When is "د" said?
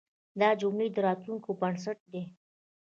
0.91-0.97